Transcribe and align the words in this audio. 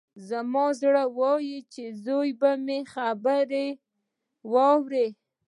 زما 0.29 0.65
زړه 0.81 1.03
ويل 1.19 1.63
چې 1.73 1.83
زوی 2.05 2.29
به 2.39 2.51
مې 2.65 2.79
خبرې 2.93 3.67
واوري. 4.51 5.07